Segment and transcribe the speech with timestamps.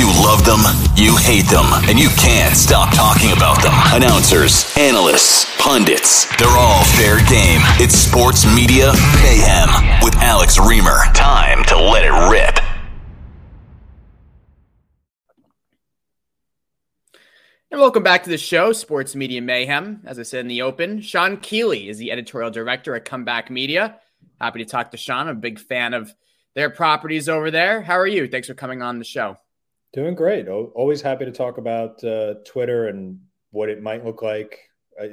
[0.00, 0.60] You love them,
[0.96, 3.74] you hate them, and you can't stop talking about them.
[3.92, 7.60] Announcers, analysts, pundits, they're all fair game.
[7.78, 9.68] It's Sports Media Mayhem
[10.02, 11.12] with Alex Reimer.
[11.12, 12.58] Time to let it rip.
[17.70, 20.00] And welcome back to the show, Sports Media Mayhem.
[20.06, 23.98] As I said in the open, Sean Keeley is the editorial director at Comeback Media.
[24.40, 25.28] Happy to talk to Sean.
[25.28, 26.14] I'm a big fan of
[26.54, 27.82] their properties over there.
[27.82, 28.28] How are you?
[28.28, 29.36] Thanks for coming on the show.
[29.92, 30.48] Doing great.
[30.48, 33.18] Always happy to talk about uh, Twitter and
[33.50, 34.58] what it might look like
[35.00, 35.06] uh,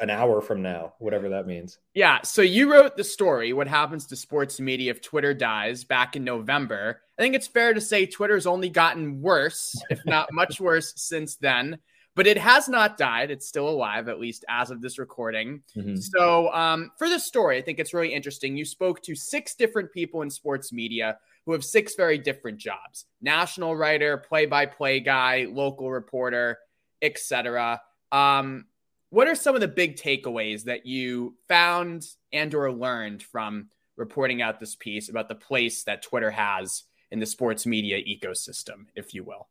[0.00, 1.78] an hour from now, whatever that means.
[1.94, 2.20] Yeah.
[2.22, 6.24] So you wrote the story, What Happens to Sports Media If Twitter Dies, back in
[6.24, 7.02] November.
[7.18, 11.36] I think it's fair to say Twitter's only gotten worse, if not much worse, since
[11.36, 11.78] then.
[12.14, 13.30] But it has not died.
[13.30, 15.62] It's still alive, at least as of this recording.
[15.76, 15.96] Mm-hmm.
[15.96, 18.54] So, um, for this story, I think it's really interesting.
[18.54, 23.06] You spoke to six different people in sports media who have six very different jobs
[23.20, 26.58] national writer, play by play guy, local reporter,
[27.00, 27.80] etc.
[28.10, 28.66] Um,
[29.10, 34.40] what are some of the big takeaways that you found and or learned from reporting
[34.40, 39.12] out this piece about the place that Twitter has in the sports media ecosystem, if
[39.12, 39.48] you will?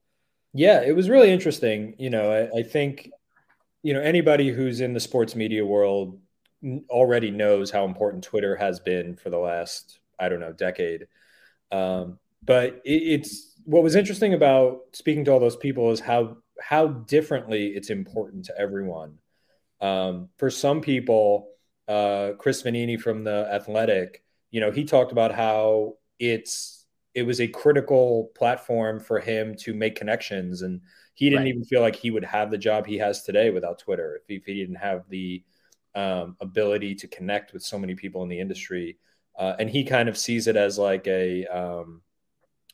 [0.53, 1.95] Yeah, it was really interesting.
[1.97, 3.11] You know, I, I think,
[3.83, 6.19] you know, anybody who's in the sports media world
[6.89, 11.07] already knows how important Twitter has been for the last, I don't know, decade.
[11.71, 16.37] Um, but it, it's what was interesting about speaking to all those people is how
[16.59, 19.17] how differently it's important to everyone.
[19.79, 21.49] Um, for some people,
[21.87, 27.41] uh, Chris Vannini from the Athletic, you know, he talked about how it's it was
[27.41, 30.81] a critical platform for him to make connections, and
[31.13, 31.49] he didn't right.
[31.49, 34.35] even feel like he would have the job he has today without Twitter if he,
[34.35, 35.43] if he didn't have the
[35.93, 38.97] um, ability to connect with so many people in the industry
[39.37, 42.01] uh, and he kind of sees it as like a um,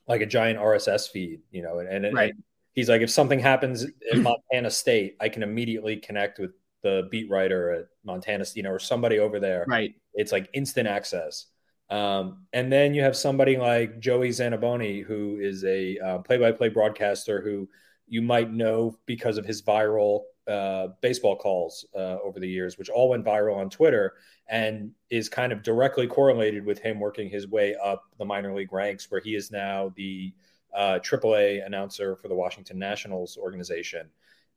[0.07, 1.79] like a giant RSS feed, you know.
[1.79, 2.34] And, and, right.
[2.73, 6.51] he's like, if something happens in Montana State, I can immediately connect with
[6.84, 9.66] the beat writer at Montana, you know, or somebody over there.
[9.68, 9.95] Right.
[10.13, 11.47] It's like instant access.
[11.90, 17.41] Um, and then you have somebody like Joey Zanaboni, who is a uh, play-by-play broadcaster
[17.41, 17.69] who
[18.07, 22.90] you might know because of his viral uh, baseball calls uh, over the years, which
[22.90, 24.13] all went viral on Twitter
[24.47, 28.72] and is kind of directly correlated with him working his way up the minor league
[28.72, 30.34] ranks, where he is now the
[30.74, 34.09] uh, AAA announcer for the Washington Nationals organization.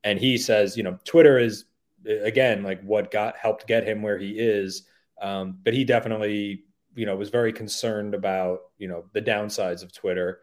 [0.05, 1.65] And he says, you know, Twitter is
[2.07, 4.85] again like what got helped get him where he is,
[5.21, 6.65] um, but he definitely,
[6.95, 10.41] you know, was very concerned about you know the downsides of Twitter.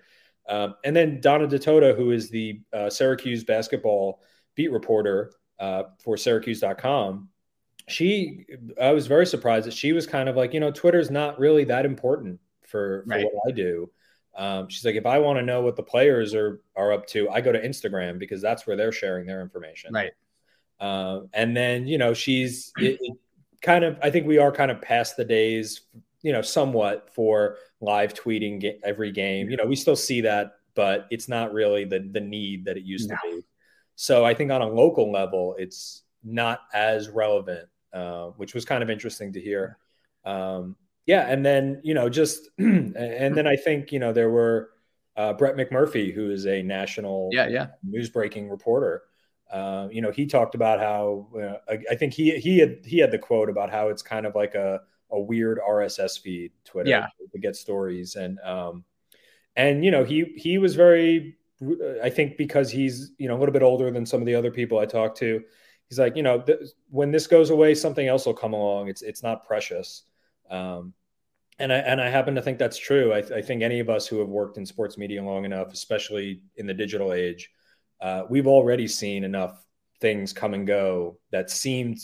[0.50, 4.22] Um, and then Donna Ditota, who is the uh, Syracuse basketball
[4.58, 7.30] beat reporter uh, for Syracuse.com,
[7.88, 8.46] she,
[8.82, 11.64] I was very surprised that she was kind of like, you know, Twitter's not really
[11.66, 13.26] that important for, for right.
[13.32, 13.90] what I do.
[14.36, 17.30] Um, she's like, if I want to know what the players are are up to,
[17.30, 19.92] I go to Instagram because that's where they're sharing their information.
[19.94, 20.12] Right.
[20.80, 23.18] Uh, and then you know, she's it, it
[23.64, 23.98] kind of.
[24.04, 25.82] I think we are kind of past the days,
[26.22, 29.50] you know, somewhat for live tweeting every game.
[29.50, 32.84] You know, we still see that, but it's not really the the need that it
[32.84, 33.16] used no.
[33.16, 33.44] to be.
[34.00, 38.84] So I think on a local level, it's not as relevant, uh, which was kind
[38.84, 39.80] of interesting to hear.
[40.24, 40.76] Um,
[41.08, 44.70] yeah, and then you know just and then I think you know there were
[45.16, 49.02] uh, Brett McMurphy, who is a national yeah yeah news breaking reporter.
[49.52, 53.00] Uh, you know, he talked about how uh, I, I, think he he had he
[53.00, 56.90] had the quote about how it's kind of like a a weird RSS feed Twitter
[56.90, 57.08] yeah.
[57.32, 58.84] to get stories and um
[59.56, 61.38] and you know he he was very
[62.04, 64.52] I think because he's you know a little bit older than some of the other
[64.52, 65.44] people I talked to,
[65.90, 66.60] he's like you know th-
[66.90, 68.90] when this goes away, something else will come along.
[68.90, 70.04] It's it's not precious,
[70.52, 70.94] um,
[71.58, 73.12] and I and I happen to think that's true.
[73.12, 76.42] I, I, think any of us who have worked in sports media long enough, especially
[76.58, 77.50] in the digital age,
[78.02, 79.66] uh, we've already seen enough
[80.00, 81.98] things come and go that seemed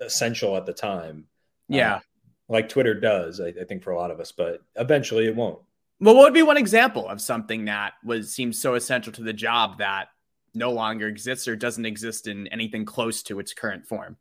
[0.00, 1.26] essential at the time.
[1.68, 2.00] Yeah,
[2.48, 3.40] like Twitter does.
[3.40, 5.58] I, I think for a lot of us, but eventually it won't.
[6.00, 9.32] Well, what would be one example of something that was seems so essential to the
[9.32, 10.08] job that
[10.54, 14.16] no longer exists or doesn't exist in anything close to its current form?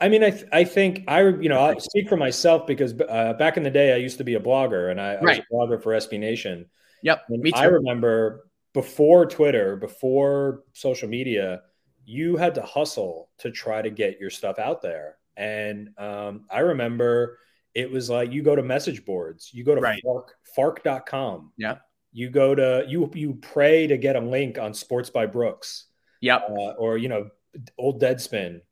[0.00, 3.32] I mean, I th- I think I you know I speak for myself because uh,
[3.34, 5.44] back in the day I used to be a blogger and I, I right.
[5.50, 6.66] was a blogger for SB Nation.
[7.02, 7.58] Yep, me too.
[7.58, 11.62] I remember before Twitter, before social media,
[12.04, 15.16] you had to hustle to try to get your stuff out there.
[15.36, 17.38] And um, I remember
[17.76, 20.02] it was like you go to message boards, you go to right.
[20.02, 21.52] Fark, Fark.com.
[21.58, 21.76] Yeah.
[22.10, 25.84] You go to you you pray to get a link on Sports by Brooks.
[26.22, 26.48] Yep.
[26.48, 27.28] Uh, or you know,
[27.76, 28.62] old Deadspin.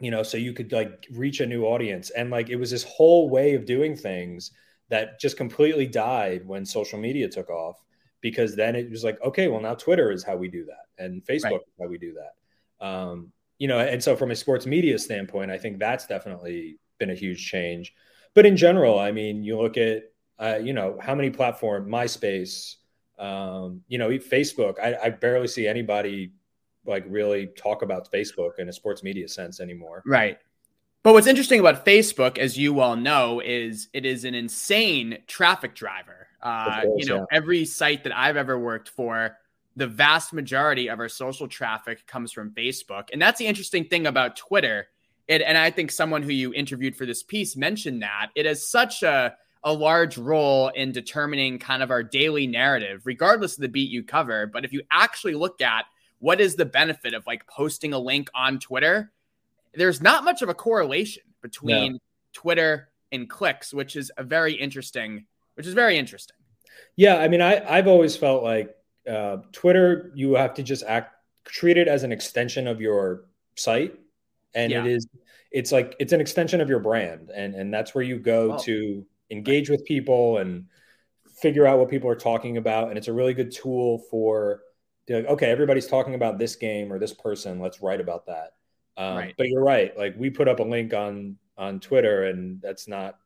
[0.00, 2.84] You know, so you could like reach a new audience, and like it was this
[2.84, 4.50] whole way of doing things
[4.90, 7.82] that just completely died when social media took off
[8.20, 11.24] because then it was like okay well now twitter is how we do that and
[11.24, 11.54] facebook right.
[11.54, 15.50] is how we do that um, you know and so from a sports media standpoint
[15.50, 17.94] i think that's definitely been a huge change
[18.34, 20.04] but in general i mean you look at
[20.38, 22.76] uh, you know how many platform myspace
[23.18, 26.32] um, you know facebook I, I barely see anybody
[26.84, 30.38] like really talk about facebook in a sports media sense anymore right
[31.02, 35.74] but what's interesting about Facebook, as you all know, is it is an insane traffic
[35.74, 36.28] driver.
[36.40, 37.36] Uh, course, you know, yeah.
[37.36, 39.36] every site that I've ever worked for,
[39.74, 43.08] the vast majority of our social traffic comes from Facebook.
[43.12, 44.86] And that's the interesting thing about Twitter.
[45.32, 48.68] It, and I think someone who you interviewed for this piece mentioned that it has
[48.68, 49.34] such a,
[49.64, 54.02] a large role in determining kind of our daily narrative, regardless of the beat you
[54.02, 54.46] cover.
[54.46, 55.86] But if you actually look at
[56.18, 59.10] what is the benefit of like posting a link on Twitter,
[59.72, 61.98] there's not much of a correlation between no.
[62.34, 65.24] Twitter and clicks, which is a very interesting,
[65.54, 66.36] which is very interesting.
[66.96, 68.76] Yeah, I mean, I I've always felt like
[69.08, 71.14] uh, Twitter, you have to just act
[71.46, 73.24] treat it as an extension of your
[73.54, 73.98] site,
[74.54, 74.84] and yeah.
[74.84, 75.06] it is
[75.50, 78.58] it's like it's an extension of your brand, and and that's where you go oh.
[78.64, 80.66] to engage with people and
[81.40, 84.62] figure out what people are talking about, and it's a really good tool for
[85.08, 88.52] like, okay, everybody's talking about this game or this person, let's write about that.
[88.96, 89.34] Um, right.
[89.36, 89.96] But you're right.
[89.96, 93.18] Like we put up a link on on Twitter, and that's not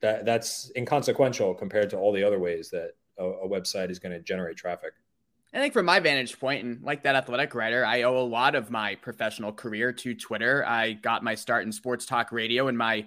[0.00, 4.12] that that's inconsequential compared to all the other ways that a, a website is going
[4.12, 4.92] to generate traffic.
[5.54, 8.54] I think from my vantage point, and like that athletic writer, I owe a lot
[8.54, 10.64] of my professional career to Twitter.
[10.66, 13.06] I got my start in sports talk radio in my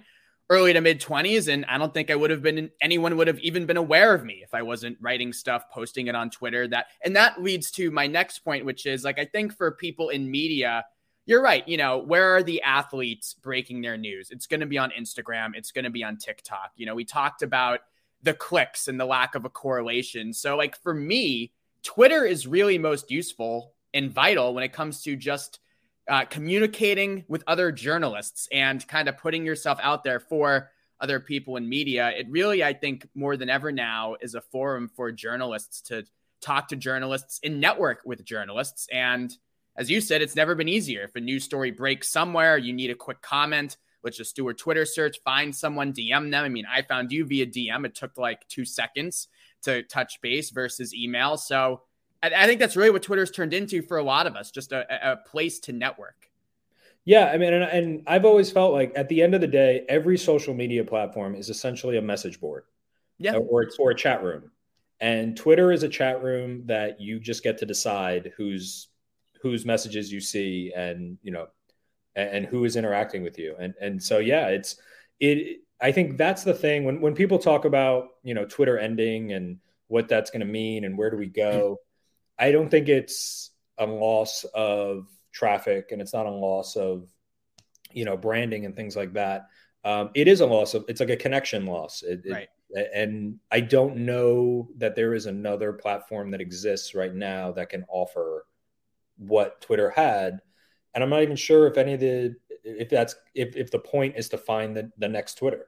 [0.50, 3.38] early to mid 20s and i don't think i would have been anyone would have
[3.40, 6.86] even been aware of me if i wasn't writing stuff posting it on twitter that
[7.04, 10.30] and that leads to my next point which is like i think for people in
[10.30, 10.82] media
[11.28, 11.68] you're right.
[11.68, 14.30] You know, where are the athletes breaking their news?
[14.30, 16.72] It's going to be on Instagram, it's going to be on TikTok.
[16.76, 17.80] You know, we talked about
[18.22, 20.32] the clicks and the lack of a correlation.
[20.32, 21.52] So, like, for me,
[21.88, 25.58] Twitter is really most useful and vital when it comes to just
[26.06, 30.70] uh, communicating with other journalists and kind of putting yourself out there for
[31.00, 32.10] other people in media.
[32.10, 36.04] It really, I think, more than ever now is a forum for journalists to
[36.42, 38.86] talk to journalists and network with journalists.
[38.92, 39.34] And
[39.74, 41.04] as you said, it's never been easier.
[41.04, 43.78] If a news story breaks somewhere, you need a quick comment.
[44.04, 46.44] Let's just do a Twitter search, find someone, DM them.
[46.44, 47.86] I mean, I found you via DM.
[47.86, 49.28] It took like two seconds
[49.62, 51.36] to touch base versus email.
[51.36, 51.82] So
[52.22, 54.72] I, I think that's really what Twitter's turned into for a lot of us, just
[54.72, 56.30] a, a place to network.
[57.04, 59.84] Yeah, I mean, and, and I've always felt like at the end of the day,
[59.88, 62.64] every social media platform is essentially a message board,
[63.16, 64.50] yeah, or or a chat room,
[65.00, 68.88] and Twitter is a chat room that you just get to decide who's
[69.40, 71.46] whose messages you see and you know
[72.16, 74.76] and, and who is interacting with you and and so yeah it's
[75.20, 79.32] it i think that's the thing when when people talk about you know twitter ending
[79.32, 79.58] and
[79.88, 81.78] what that's going to mean and where do we go
[82.38, 87.08] i don't think it's a loss of traffic and it's not a loss of
[87.92, 89.46] you know branding and things like that
[89.84, 92.48] um, it is a loss of it's like a connection loss it, right.
[92.70, 97.70] It, and i don't know that there is another platform that exists right now that
[97.70, 98.44] can offer
[99.18, 100.40] what Twitter had.
[100.94, 104.16] And I'm not even sure if any of the if that's if if the point
[104.16, 105.66] is to find the, the next Twitter.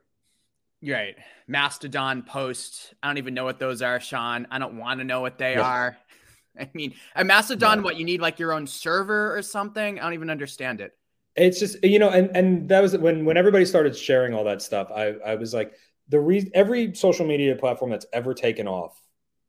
[0.83, 1.17] Right.
[1.47, 2.95] Mastodon post.
[3.03, 4.47] I don't even know what those are, Sean.
[4.51, 5.63] I don't want to know what they yeah.
[5.63, 5.99] are.
[6.61, 7.85] I mean, a Mastodon, no.
[7.85, 9.99] what you need like your own server or something?
[9.99, 10.93] I don't even understand it.
[11.37, 14.61] It's just you know, and and that was when when everybody started sharing all that
[14.61, 14.91] stuff.
[14.95, 15.75] I I was like
[16.09, 19.01] the reason every social media platform that's ever taken off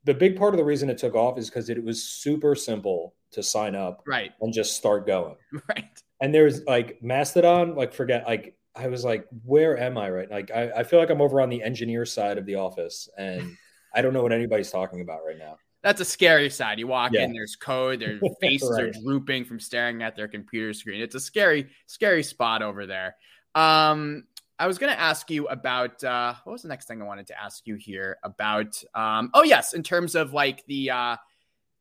[0.03, 3.15] the big part of the reason it took off is because it was super simple
[3.31, 5.35] to sign up right and just start going
[5.69, 10.29] right and there's like mastodon like forget like i was like where am i right
[10.31, 13.57] like I, I feel like i'm over on the engineer side of the office and
[13.93, 17.11] i don't know what anybody's talking about right now that's a scary side you walk
[17.13, 17.23] yeah.
[17.23, 18.85] in there's code their faces right.
[18.85, 23.15] are drooping from staring at their computer screen it's a scary scary spot over there
[23.55, 24.23] um
[24.61, 27.25] I was going to ask you about uh, what was the next thing I wanted
[27.27, 28.79] to ask you here about?
[28.93, 31.15] Um, oh yes, in terms of like the uh,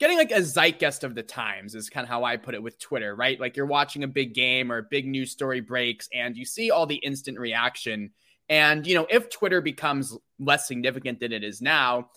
[0.00, 2.80] getting like a zeitgeist of the times is kind of how I put it with
[2.80, 3.38] Twitter, right?
[3.38, 6.70] Like you're watching a big game or a big news story breaks, and you see
[6.70, 8.10] all the instant reaction.
[8.48, 12.08] And you know, if Twitter becomes less significant than it is now,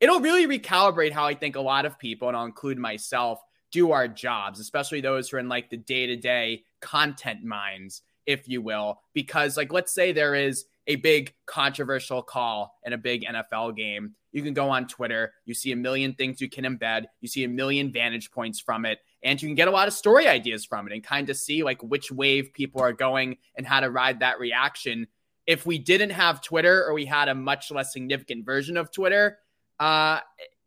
[0.00, 3.40] it'll really recalibrate how I think a lot of people, and I'll include myself,
[3.72, 8.02] do our jobs, especially those who are in like the day to day content minds,
[8.24, 9.00] if you will.
[9.14, 14.14] Because, like, let's say there is a big controversial call in a big NFL game.
[14.32, 17.44] You can go on Twitter, you see a million things you can embed, you see
[17.44, 20.64] a million vantage points from it, and you can get a lot of story ideas
[20.64, 23.90] from it and kind of see like which wave people are going and how to
[23.90, 25.06] ride that reaction.
[25.46, 29.38] If we didn't have Twitter or we had a much less significant version of Twitter,
[29.78, 30.20] uh,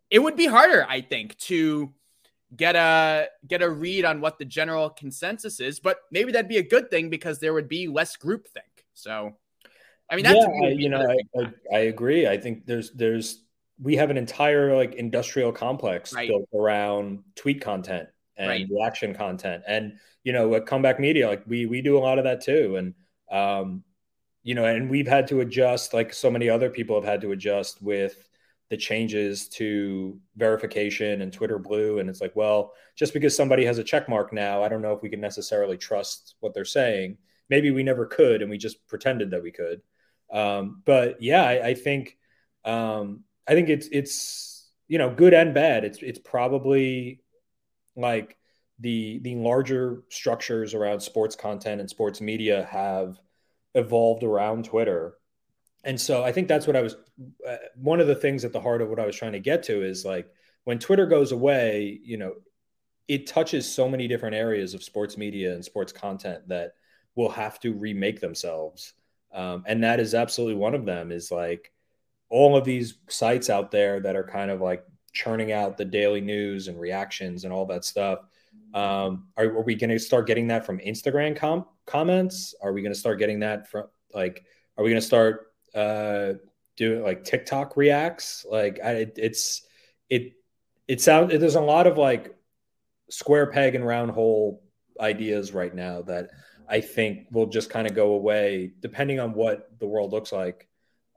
[0.09, 1.93] it would be harder, I think, to
[2.55, 5.79] get a get a read on what the general consensus is.
[5.79, 8.85] But maybe that'd be a good thing because there would be less groupthink.
[8.93, 9.35] So
[10.09, 12.27] I mean, that's yeah, I, you know, I, I, I, agree.
[12.27, 13.43] I think there's there's
[13.81, 16.29] we have an entire like industrial complex right.
[16.29, 18.67] built around tweet content and right.
[18.69, 22.25] reaction content, and you know, at comeback media, like we we do a lot of
[22.25, 22.93] that too, and
[23.31, 23.83] um,
[24.43, 27.31] you know, and we've had to adjust, like so many other people have had to
[27.31, 28.29] adjust with
[28.69, 33.79] the changes to verification and Twitter Blue, and it's like, well, just because somebody has
[33.79, 37.17] a check mark now, I don't know if we can necessarily trust what they're saying.
[37.49, 39.81] Maybe we never could, and we just pretended that we could.
[40.31, 42.17] Um, but yeah, I, I think
[42.63, 45.85] um, I think it's it's you know good and bad.
[45.85, 47.21] It's it's probably
[47.95, 48.37] like
[48.79, 53.19] the the larger structures around sports content and sports media have
[53.73, 55.15] evolved around Twitter.
[55.83, 56.95] And so I think that's what I was
[57.47, 59.63] uh, one of the things at the heart of what I was trying to get
[59.63, 60.27] to is like
[60.63, 62.33] when Twitter goes away, you know,
[63.07, 66.73] it touches so many different areas of sports media and sports content that
[67.15, 68.93] will have to remake themselves.
[69.33, 71.71] Um, and that is absolutely one of them is like
[72.29, 76.21] all of these sites out there that are kind of like churning out the daily
[76.21, 78.19] news and reactions and all that stuff.
[78.73, 82.53] Um, are, are, we going to start getting that from instagram com- comments?
[82.61, 84.43] Are we going to start getting that from like
[84.77, 86.33] are we going to start uh,
[86.75, 88.45] doing like tiktok reacts?
[88.49, 89.61] Like I, it, it's
[90.09, 90.33] it
[90.87, 92.35] it sounds there's a lot of like
[93.09, 94.61] square peg and round hole
[94.99, 96.29] ideas right now that
[96.69, 100.67] I think will just kind of go away depending on what the world looks like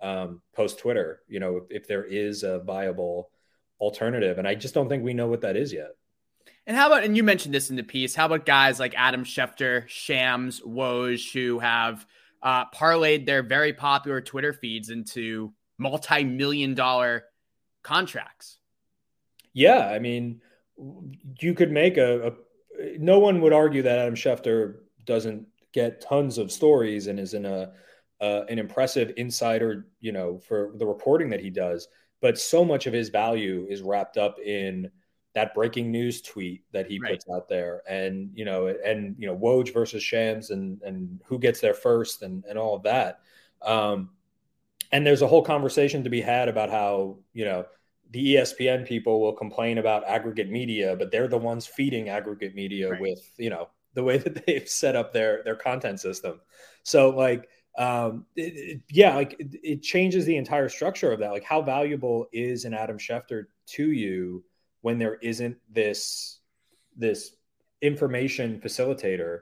[0.00, 1.22] um, post Twitter.
[1.28, 3.30] You know, if, if, there is a viable
[3.80, 5.90] alternative, and I just don't think we know what that is yet.
[6.66, 9.24] And how about, and you mentioned this in the piece, how about guys like Adam
[9.24, 12.06] Schefter, Shams, Woj, who have
[12.42, 17.24] uh, parlayed their very popular Twitter feeds into multi million dollar
[17.82, 18.58] contracts?
[19.52, 19.88] Yeah.
[19.88, 20.42] I mean,
[21.40, 22.32] you could make a, a
[22.98, 24.76] no one would argue that Adam Schefter
[25.08, 27.72] doesn't get tons of stories and is in a
[28.20, 31.88] uh, an impressive insider, you know, for the reporting that he does.
[32.20, 34.90] But so much of his value is wrapped up in
[35.34, 37.12] that breaking news tweet that he right.
[37.12, 41.38] puts out there, and you know, and you know, Woj versus Shams, and and who
[41.38, 43.20] gets there first, and and all of that.
[43.62, 44.10] Um,
[44.90, 47.66] and there's a whole conversation to be had about how you know
[48.10, 52.90] the ESPN people will complain about aggregate media, but they're the ones feeding aggregate media
[52.90, 53.00] right.
[53.00, 56.40] with you know the way that they've set up their their content system.
[56.84, 61.32] So like um it, it, yeah like it, it, changes the entire structure of that.
[61.32, 64.44] Like how valuable is an adam schefter to you
[64.80, 66.40] when there isn't this
[66.96, 67.34] this
[67.82, 69.40] information facilitator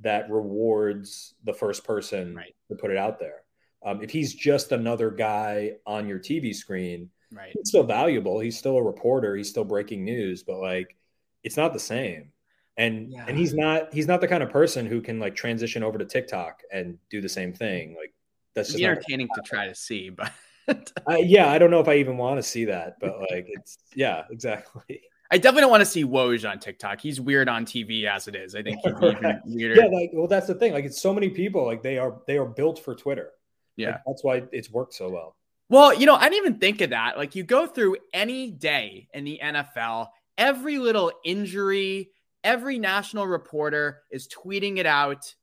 [0.00, 2.54] that rewards the first person right.
[2.68, 3.42] to put it out there?
[3.84, 7.52] Um, if he's just another guy on your tv screen right.
[7.54, 8.40] it's still valuable.
[8.40, 9.36] He's still a reporter.
[9.36, 10.42] He's still breaking news.
[10.42, 10.96] But like
[11.44, 12.32] it's not the same
[12.78, 13.24] and yeah.
[13.28, 16.04] and he's not he's not the kind of person who can like transition over to
[16.04, 17.94] TikTok and do the same thing.
[17.98, 18.14] Like
[18.54, 20.10] that's just entertaining to try to see,
[20.66, 23.46] but I, yeah, I don't know if I even want to see that, but like
[23.48, 25.02] it's yeah, exactly.
[25.30, 27.02] I definitely don't want to see Woj on TikTok.
[27.02, 28.54] He's weird on TV as it is.
[28.54, 29.42] I think weirder.
[29.46, 30.72] Yeah, like well, that's the thing.
[30.72, 31.66] Like it's so many people.
[31.66, 33.32] Like they are they are built for Twitter.
[33.76, 35.36] Yeah, like, that's why it's worked so well.
[35.68, 37.18] Well, you know, I didn't even think of that.
[37.18, 40.08] Like you go through any day in the NFL,
[40.38, 42.10] every little injury,
[42.48, 45.34] every national reporter is tweeting it out.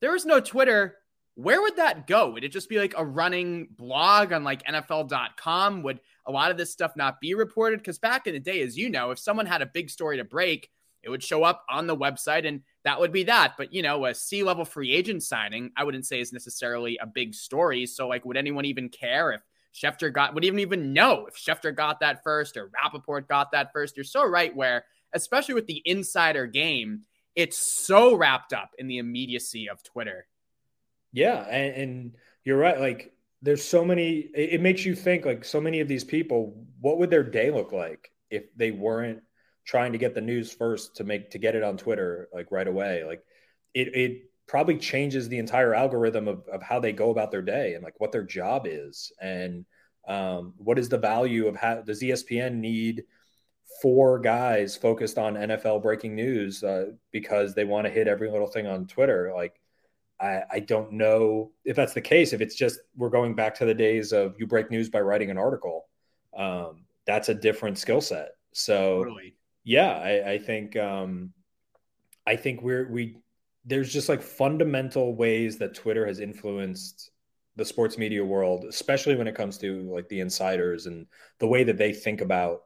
[0.00, 0.96] There was no Twitter.
[1.34, 2.30] Where would that go?
[2.30, 5.82] Would it just be like a running blog on like NFL.com?
[5.82, 7.80] Would a lot of this stuff not be reported?
[7.80, 10.24] Because back in the day, as you know, if someone had a big story to
[10.24, 10.70] break,
[11.02, 13.54] it would show up on the website and that would be that.
[13.58, 17.06] But, you know, a C level free agent signing, I wouldn't say is necessarily a
[17.06, 17.84] big story.
[17.84, 19.42] So, like, would anyone even care if
[19.74, 23.70] Schefter got, would even even know if Schefter got that first or Rapoport got that
[23.70, 23.98] first?
[23.98, 27.02] You're so right where especially with the insider game,
[27.34, 30.26] it's so wrapped up in the immediacy of Twitter.
[31.12, 32.78] Yeah, and, and you're right.
[32.78, 34.28] Like, there's so many.
[34.34, 35.24] It, makes you think.
[35.24, 39.22] Like, so many of these people, what would their day look like if they weren't
[39.64, 42.68] trying to get the news first to make to get it on Twitter like right
[42.68, 43.04] away?
[43.04, 43.22] Like,
[43.72, 47.74] it it probably changes the entire algorithm of, of how they go about their day
[47.74, 49.64] and like what their job is and
[50.06, 53.04] Um, what is the value of how does ESPN need
[53.82, 58.46] four guys focused on NFL breaking news uh, because they want to hit every little
[58.46, 59.32] thing on Twitter?
[59.34, 59.60] Like,
[60.20, 62.32] I, I don't know if that's the case.
[62.32, 65.30] If it's just we're going back to the days of you break news by writing
[65.30, 65.86] an article,
[66.36, 68.30] um, that's a different skill set.
[68.52, 69.34] So, totally.
[69.64, 71.32] yeah, I, I think um,
[72.26, 73.16] I think we're we
[73.64, 77.10] there's just like fundamental ways that Twitter has influenced
[77.56, 81.06] the sports media world, especially when it comes to like the insiders and
[81.38, 82.62] the way that they think about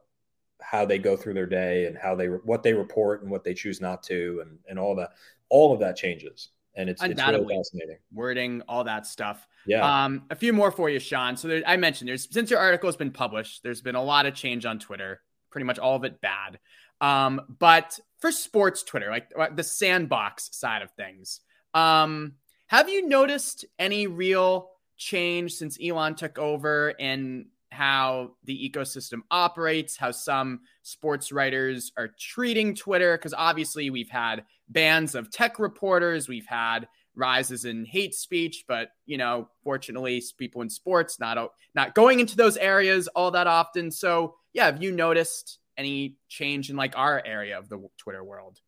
[0.61, 3.53] how they go through their day and how they what they report and what they
[3.53, 5.11] choose not to and and all that
[5.49, 6.49] all of that changes.
[6.75, 7.97] And it's, it's really fascinating.
[8.13, 9.47] Wording all that stuff.
[9.65, 10.03] Yeah.
[10.03, 11.35] Um a few more for you sean.
[11.37, 14.25] So there, i mentioned there's since your article has been published there's been a lot
[14.25, 16.59] of change on twitter pretty much all of it bad.
[17.01, 21.41] Um but for sports twitter like uh, the sandbox side of things
[21.73, 22.33] um
[22.67, 29.97] have you noticed any real change since elon took over and how the ecosystem operates,
[29.97, 33.17] how some sports writers are treating Twitter.
[33.17, 38.89] Because obviously, we've had bans of tech reporters, we've had rises in hate speech, but
[39.05, 43.91] you know, fortunately, people in sports not not going into those areas all that often.
[43.91, 48.59] So, yeah, have you noticed any change in like our area of the Twitter world?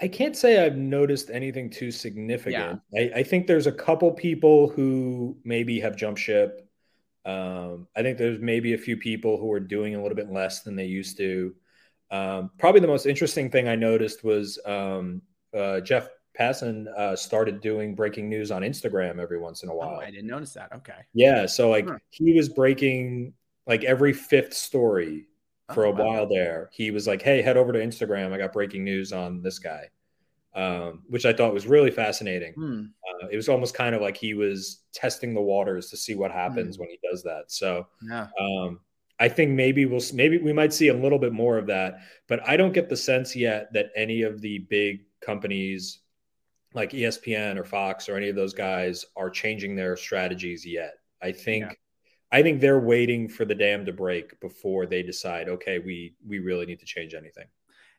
[0.00, 2.80] I can't say I've noticed anything too significant.
[2.92, 3.10] Yeah.
[3.14, 6.68] I, I think there's a couple people who maybe have jumped ship
[7.24, 10.62] um, I think there's maybe a few people who are doing a little bit less
[10.62, 11.54] than they used to.
[12.10, 15.22] Um, probably the most interesting thing I noticed was um,
[15.56, 19.76] uh, Jeff Passan uh, started doing breaking news on Instagram every once in a oh,
[19.76, 19.98] while.
[20.00, 20.72] Oh, I didn't notice that.
[20.74, 20.92] Okay.
[21.14, 21.46] Yeah.
[21.46, 21.98] So like huh.
[22.10, 23.32] he was breaking
[23.66, 25.26] like every fifth story
[25.72, 26.04] for oh, a wow.
[26.04, 26.70] while there.
[26.72, 28.32] He was like, "Hey, head over to Instagram.
[28.32, 29.88] I got breaking news on this guy."
[30.54, 32.52] Um, which I thought was really fascinating.
[32.54, 32.84] Hmm.
[33.08, 36.30] Uh, it was almost kind of like he was testing the waters to see what
[36.30, 36.82] happens hmm.
[36.82, 37.44] when he does that.
[37.48, 38.28] So, yeah.
[38.38, 38.80] um,
[39.18, 42.46] I think maybe we'll maybe we might see a little bit more of that, but
[42.48, 46.00] I don't get the sense yet that any of the big companies
[46.72, 50.94] like ESPN or Fox or any of those guys are changing their strategies yet.
[51.22, 51.64] I think.
[51.64, 51.72] Yeah.
[52.32, 56.40] I think they're waiting for the dam to break before they decide, okay, we we
[56.40, 57.46] really need to change anything.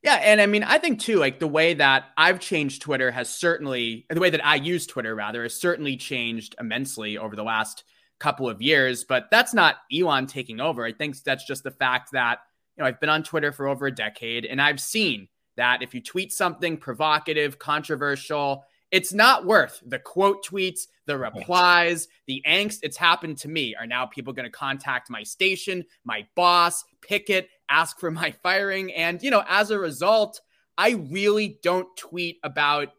[0.06, 3.28] Yeah, and I mean, I think too, like the way that I've changed Twitter has
[3.28, 7.84] certainly, the way that I use Twitter rather, has certainly changed immensely over the last
[8.20, 9.04] couple of years.
[9.04, 10.86] But that's not Elon taking over.
[10.86, 12.38] I think that's just the fact that
[12.78, 15.96] you know I've been on Twitter for over a decade, and I've seen that if
[15.96, 22.80] you tweet something provocative, controversial, it's not worth the quote tweets, the replies, the angst.
[22.84, 23.76] It's happened to me.
[23.76, 28.94] Are now people going to contact my station, my boss, picket, ask for my firing?
[28.94, 30.42] And, you know, as a result,
[30.78, 32.90] I really don't tweet about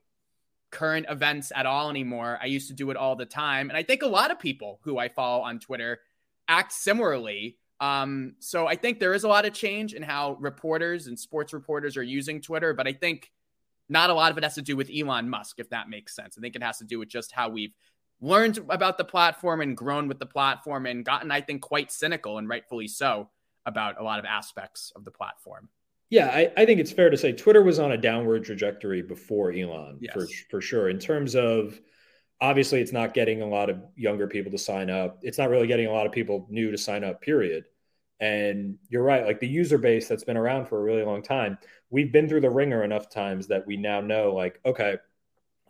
[0.70, 2.38] current events at all anymore.
[2.40, 3.70] I used to do it all the time.
[3.70, 6.00] And I think a lot of people who I follow on Twitter
[6.48, 7.59] act similarly.
[7.81, 11.52] Um, so I think there is a lot of change in how reporters and sports
[11.52, 13.31] reporters are using Twitter, but I think
[13.88, 16.37] not a lot of it has to do with Elon Musk, if that makes sense.
[16.37, 17.74] I think it has to do with just how we've
[18.20, 22.38] learned about the platform and grown with the platform and gotten, I think, quite cynical
[22.38, 23.29] and rightfully so
[23.66, 25.68] about a lot of aspects of the platform.
[26.09, 29.52] Yeah, I, I think it's fair to say Twitter was on a downward trajectory before
[29.52, 30.14] Elon, yes.
[30.14, 30.88] for for sure.
[30.88, 31.81] In terms of
[32.40, 35.18] obviously, it's not getting a lot of younger people to sign up.
[35.22, 37.20] It's not really getting a lot of people new to sign up.
[37.20, 37.64] Period.
[38.18, 41.59] And you're right, like the user base that's been around for a really long time,
[41.90, 44.96] we've been through the wringer enough times that we now know, like, okay,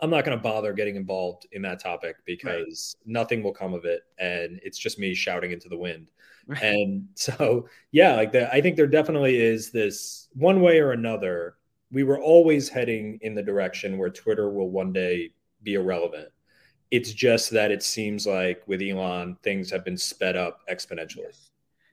[0.00, 3.12] I'm not going to bother getting involved in that topic because right.
[3.12, 6.08] nothing will come of it, and it's just me shouting into the wind.
[6.46, 6.62] Right.
[6.62, 11.56] And so, yeah, like that, I think there definitely is this one way or another.
[11.90, 15.32] We were always heading in the direction where Twitter will one day
[15.62, 16.28] be irrelevant.
[16.90, 21.24] It's just that it seems like with Elon, things have been sped up exponentially.
[21.24, 21.50] Yes.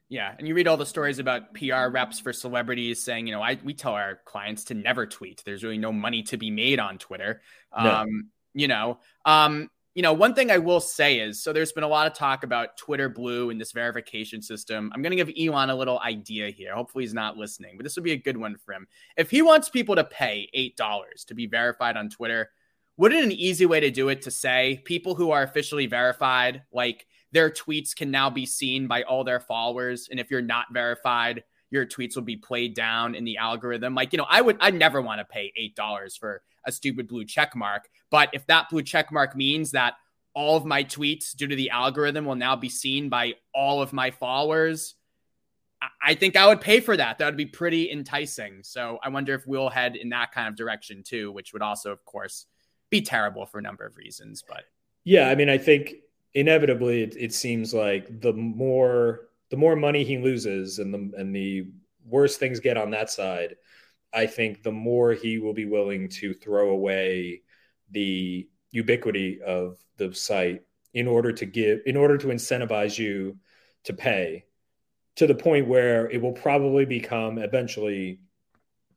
[0.09, 3.41] Yeah, and you read all the stories about PR reps for celebrities saying, you know,
[3.41, 5.41] I we tell our clients to never tweet.
[5.43, 7.41] There's really no money to be made on Twitter.
[7.75, 7.91] No.
[7.91, 11.83] Um, you know, um, you know, one thing I will say is so there's been
[11.83, 14.91] a lot of talk about Twitter Blue and this verification system.
[14.93, 16.73] I'm going to give Elon a little idea here.
[16.73, 18.87] Hopefully he's not listening, but this would be a good one for him.
[19.17, 22.49] If he wants people to pay $8 to be verified on Twitter,
[22.97, 27.05] wouldn't an easy way to do it to say people who are officially verified like
[27.31, 30.07] their tweets can now be seen by all their followers.
[30.09, 33.95] And if you're not verified, your tweets will be played down in the algorithm.
[33.95, 37.25] Like, you know, I would, I never want to pay $8 for a stupid blue
[37.25, 37.89] check mark.
[38.13, 39.95] But if that blue check mark means that
[40.35, 43.91] all of my tweets, due to the algorithm, will now be seen by all of
[43.91, 44.93] my followers,
[45.99, 47.17] I think I would pay for that.
[47.17, 48.61] That would be pretty enticing.
[48.61, 51.91] So I wonder if we'll head in that kind of direction too, which would also,
[51.91, 52.45] of course,
[52.91, 54.43] be terrible for a number of reasons.
[54.47, 54.65] But
[55.05, 55.95] yeah, I mean, I think
[56.35, 61.35] inevitably, it, it seems like the more the more money he loses, and the and
[61.35, 61.65] the
[62.07, 63.55] worse things get on that side,
[64.13, 67.41] I think the more he will be willing to throw away
[67.93, 73.37] the ubiquity of the site in order to give in order to incentivize you
[73.83, 74.45] to pay
[75.15, 78.19] to the point where it will probably become eventually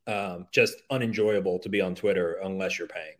[0.06, 3.16] um, just unenjoyable to be on Twitter unless you're paying.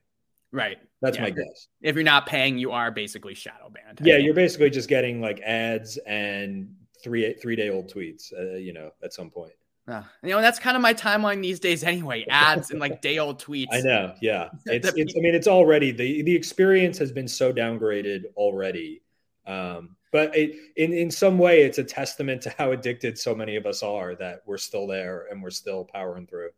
[0.53, 0.79] Right.
[1.03, 1.25] That's yeah.
[1.25, 1.69] my guess.
[1.83, 4.01] If you're not paying, you are basically shadow banned.
[4.03, 8.33] Yeah, you're basically just getting like ads and three three day old tweets.
[8.33, 9.53] Uh, you know, at some point.
[9.88, 12.25] Uh, you know, that's kind of my timeline these days anyway.
[12.31, 13.66] Ads and like day old tweets.
[13.72, 14.14] I know.
[14.20, 14.49] Yeah.
[14.66, 19.03] It's, it's, I mean, it's already the, the experience has been so downgraded already.
[19.46, 23.57] Um, but it, in, in some way, it's a testament to how addicted so many
[23.57, 26.51] of us are that we're still there and we're still powering through.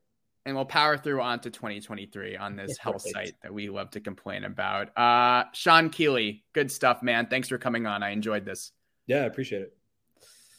[0.46, 4.44] And we'll power through onto 2023 on this health site that we love to complain
[4.44, 4.96] about.
[4.96, 7.26] Uh, Sean Keeley, good stuff, man.
[7.26, 8.02] Thanks for coming on.
[8.02, 8.72] I enjoyed this.
[9.06, 9.77] Yeah, I appreciate it.